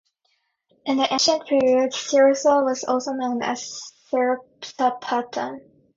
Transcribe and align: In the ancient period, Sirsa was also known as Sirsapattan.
In 0.85 0.97
the 0.97 1.07
ancient 1.13 1.45
period, 1.45 1.91
Sirsa 1.91 2.65
was 2.65 2.83
also 2.83 3.11
known 3.11 3.43
as 3.43 3.83
Sirsapattan. 4.11 5.59